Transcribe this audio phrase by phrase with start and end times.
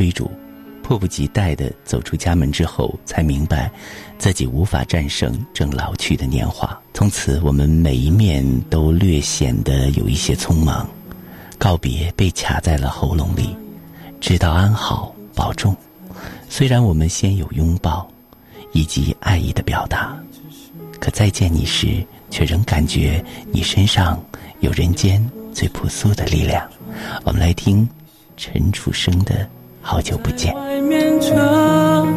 [0.00, 0.30] 追逐，
[0.82, 3.70] 迫不及待的走出家门之后，才明白
[4.16, 6.80] 自己无法战胜正老去的年华。
[6.94, 10.88] 从此，我们每一面都略显得有一些匆忙，
[11.58, 13.54] 告别被卡在了喉咙里，
[14.22, 15.76] 知道安好，保重。
[16.48, 18.10] 虽然我们先有拥抱，
[18.72, 20.16] 以及爱意的表达，
[20.98, 24.18] 可再见你时，却仍感觉你身上
[24.60, 26.66] 有人间最朴素的力量。
[27.22, 27.86] 我们来听
[28.38, 29.44] 陈楚生的
[29.82, 30.52] 《好久不见》。
[30.56, 31.28] 外面这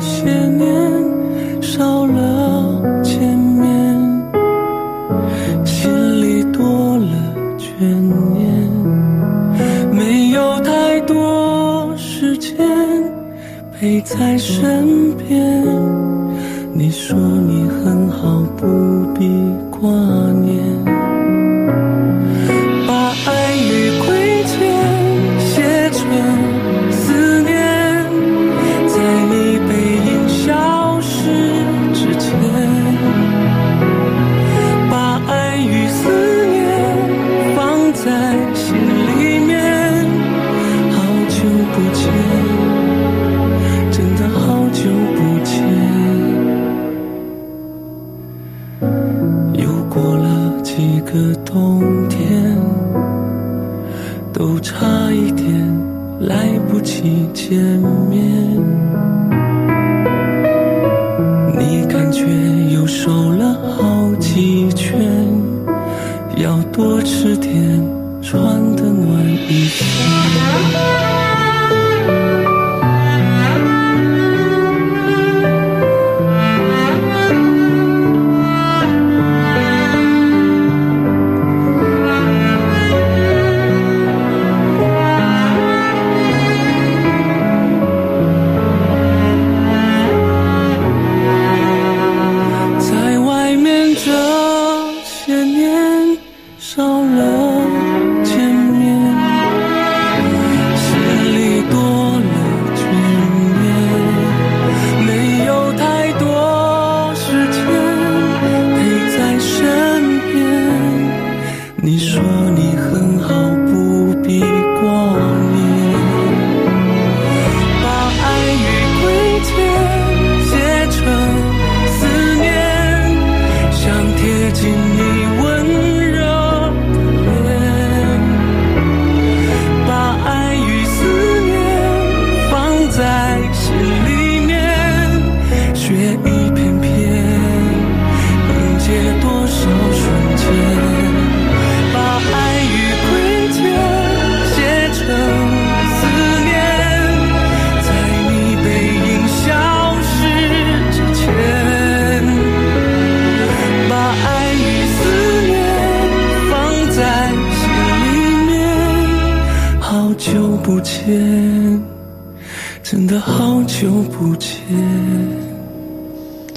[0.00, 3.96] 些年少了见面，
[5.64, 5.90] 心
[6.22, 7.14] 里多了
[7.58, 7.84] 眷
[8.34, 8.48] 念，
[9.92, 12.56] 没有太多时间
[13.78, 15.64] 陪在身边。
[16.72, 18.66] 你说你很好，不
[19.14, 19.28] 必
[19.70, 19.90] 挂
[20.42, 20.60] 念。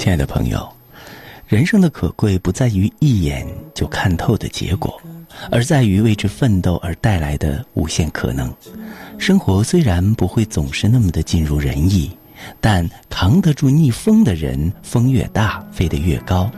[0.04, 0.68] 亲爱的朋友，
[1.48, 5.02] 人生的可贵不在于一眼就看透的结果，
[5.50, 8.54] 而在于为之奋斗而带来的无限可能。
[9.18, 12.12] 生活虽然不会总是那么的尽如人意，
[12.60, 16.52] 但扛得住逆风的人，风越大，飞得越高。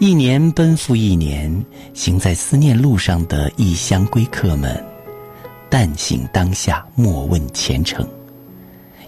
[0.00, 4.84] 一年奔赴一年，行在思念路上的异乡归客们，
[5.70, 8.04] 但行当下，莫问前程。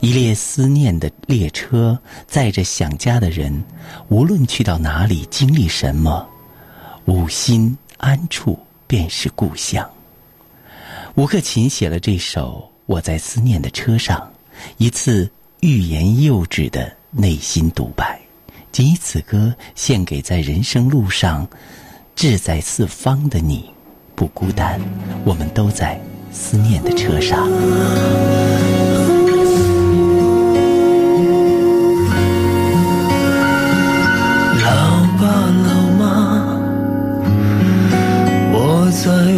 [0.00, 3.62] 一列思念的列车，载着想家的人，
[4.08, 6.26] 无论去到哪里，经历什么，
[7.04, 9.88] 吾心安处便是故乡。
[11.16, 14.18] 吴克勤写了这首《我在思念的车上》，
[14.78, 15.30] 一次
[15.60, 18.18] 欲言又止的内心独白。
[18.72, 21.46] 仅以此歌献给在人生路上
[22.16, 23.68] 志在四方的你，
[24.14, 24.80] 不孤单，
[25.24, 26.00] 我们都在
[26.32, 27.46] 思念的车上。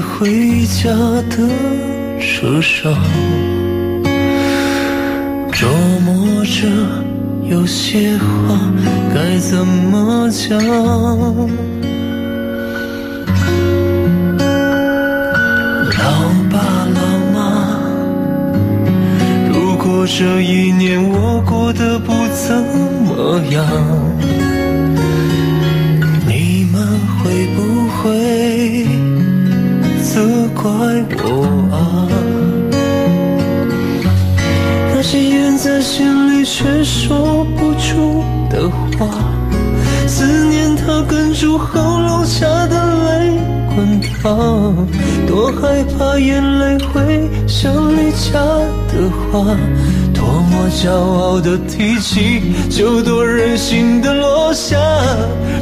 [0.02, 0.90] 回家
[1.30, 1.36] 的
[2.20, 2.92] 车上，
[5.52, 5.66] 琢
[6.04, 6.68] 磨着
[7.48, 8.24] 有些话
[9.14, 10.58] 该怎么讲。
[15.98, 16.02] 老
[16.50, 16.58] 爸
[16.94, 17.00] 老
[17.32, 17.36] 妈，
[19.52, 22.54] 如果这一年我过得不怎
[23.06, 23.64] 么样，
[26.26, 26.74] 你们
[27.18, 27.58] 会不
[27.88, 28.00] 会
[30.12, 30.20] 责
[30.54, 30.70] 怪
[31.24, 31.26] 我
[31.72, 32.06] 啊？
[34.94, 38.68] 那些咽在心里却说不出的
[38.98, 39.08] 话，
[40.06, 42.76] 思念它哽住喉咙下的
[43.06, 43.38] 泪
[43.74, 44.86] 滚烫，
[45.26, 48.38] 多害怕眼泪会像离家
[48.92, 49.56] 的花，
[50.12, 54.76] 多么骄傲的提起，就多任性的落下。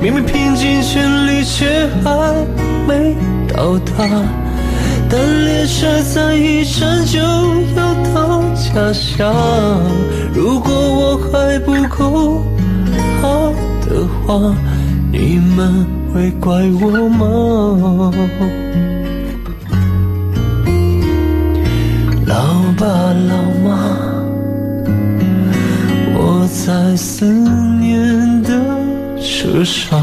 [0.02, 2.35] 明明拼尽全力，却还
[2.88, 3.14] 没
[3.60, 3.92] 到达。
[5.10, 7.18] 但列车在一站就
[7.76, 9.34] 要到家乡，
[10.32, 12.42] 如果我还不够
[13.20, 13.52] 好
[13.82, 14.54] 的话，
[15.12, 15.84] 你们
[16.14, 18.10] 会怪我吗？
[22.24, 22.36] 老
[22.78, 23.68] 爸老妈，
[26.14, 28.48] 我在思念的
[29.20, 30.00] 车上，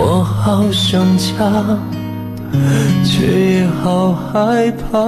[0.00, 1.98] 我好想家。
[3.04, 4.98] 却也好害怕。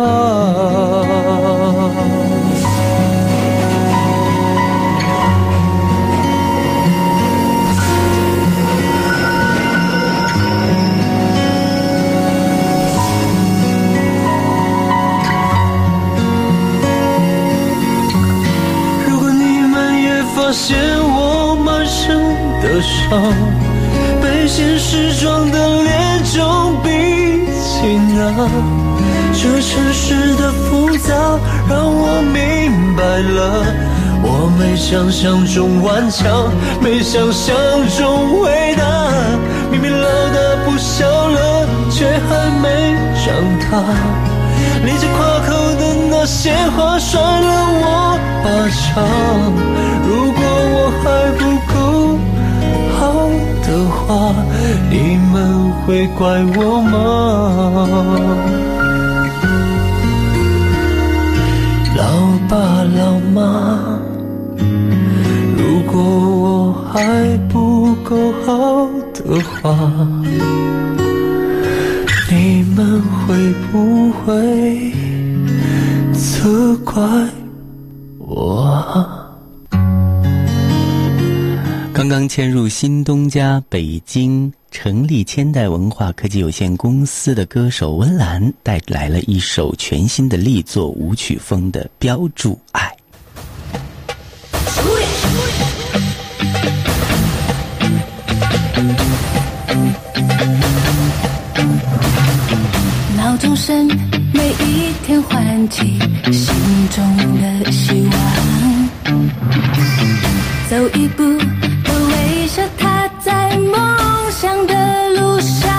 [19.08, 22.16] 如果你们也发现我满身
[22.60, 23.59] 的伤，
[24.52, 28.50] 现实中的脸肿鼻青啊，
[29.32, 31.14] 这城市的复杂
[31.68, 33.64] 让我明白了，
[34.20, 36.50] 我没想象中顽强，
[36.82, 37.54] 没想象
[37.96, 38.82] 中伟大。
[39.70, 43.32] 明明老大不小了，却还没长
[43.70, 43.78] 大。
[44.84, 48.98] 你这夸口的那些话，甩了我巴掌。
[50.08, 50.42] 如果
[50.74, 51.40] 我还不
[51.72, 52.18] 够
[53.70, 54.34] 的话，
[54.90, 56.26] 你们会怪
[56.56, 56.96] 我吗？
[61.96, 62.02] 老
[62.48, 62.56] 爸
[62.98, 63.38] 老妈，
[65.56, 65.60] 如
[65.92, 69.70] 果我还不够好的话，
[72.28, 74.92] 你们会不会
[76.12, 77.00] 责怪
[82.20, 92.82] 刚迁入新东家北京成立千代文化科技有限公司的歌手温岚带来了一首全新的力作舞曲风的《标注爱》。
[103.16, 103.86] 闹钟声
[104.34, 105.98] 每一天唤起
[106.30, 106.54] 心
[106.94, 107.02] 中
[107.40, 108.20] 的希望，
[110.68, 111.24] 走一步
[112.54, 113.76] 车，踏在梦
[114.30, 115.70] 想的路上。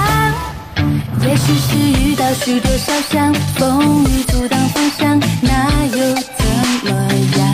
[1.21, 6.45] 也许是遇到许多小巷，风雨阻挡方向，那又怎
[6.85, 6.91] 么
[7.37, 7.45] 样？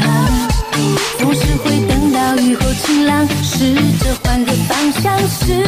[1.17, 5.63] 总是会等到雨后晴朗，试着换个方向，是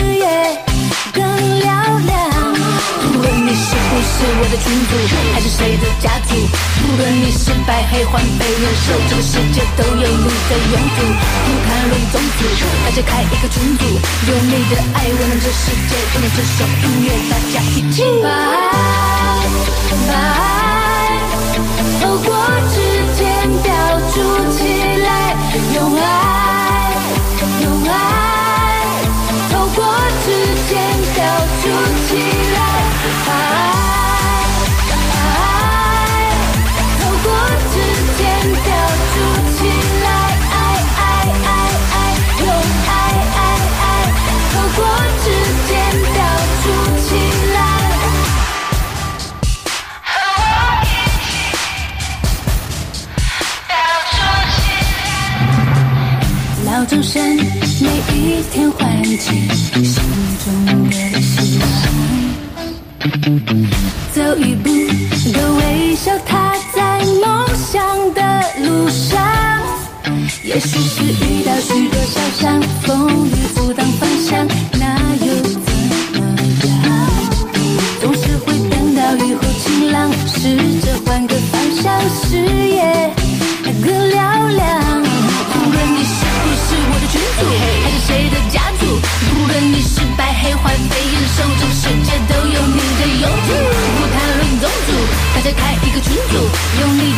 [4.20, 5.00] 是我的群主，
[5.32, 11.00] 还是谁的家族，不论你是白黑黄被人受，这个世界都有你的拥堵。
[11.48, 12.44] 不谈论种族，
[12.84, 13.86] 大家开一个群组，
[14.28, 18.28] 用你的爱温暖这世界，就能这首音乐，大家一起把
[18.68, 19.48] 爱，
[20.06, 21.24] 把爱
[22.02, 22.36] 透过
[56.90, 57.44] 钟声每
[58.18, 59.20] 一天唤起
[59.84, 60.02] 心
[60.44, 60.50] 中
[60.90, 61.64] 的希望，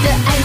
[0.03, 0.40] 的爱。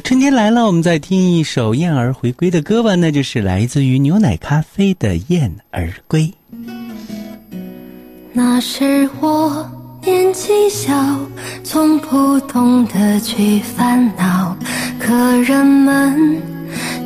[0.00, 6.32] 春天来了，我们再听一首燕儿回归的歌吧，那就是来自于牛奶咖啡的《燕儿归》。
[8.32, 9.68] 那时我
[10.02, 10.92] 年纪小，
[11.64, 14.56] 从不懂得去烦恼，
[14.98, 16.40] 可人们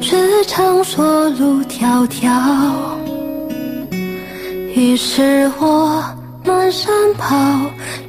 [0.01, 2.97] 却常说路迢迢。
[4.75, 6.05] 于是我。
[6.45, 7.37] 满山跑，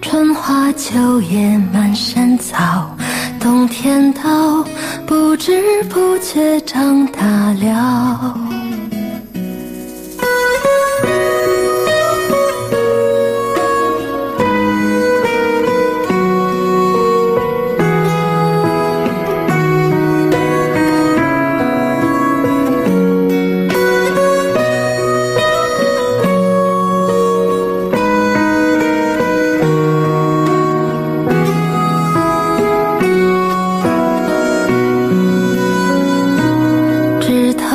[0.01, 2.95] 春花秋叶满山草，
[3.39, 4.63] 冬天到，
[5.05, 7.21] 不知不觉长大
[7.53, 8.62] 了。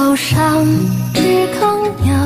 [0.08, 0.64] 草上
[1.12, 2.17] 知更鸟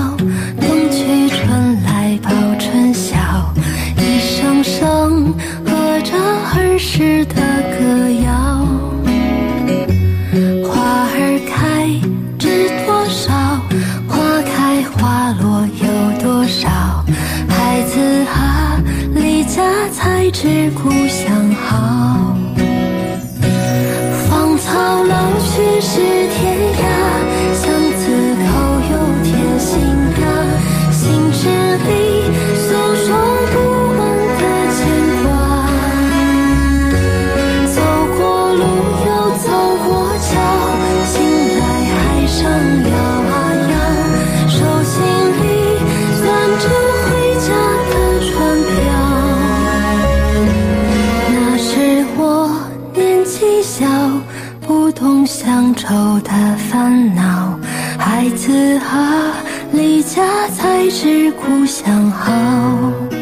[58.93, 63.22] 啊，离家才知故乡好。